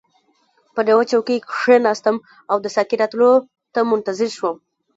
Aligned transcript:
پر 0.73 0.85
یوه 0.91 1.05
چوکۍ 1.11 1.37
کښیناستم 1.51 2.15
او 2.51 2.57
د 2.61 2.67
ساقي 2.75 2.95
راتلو 3.01 3.31
ته 3.73 3.79
منتظر 3.91 4.29
شوم. 4.37 4.55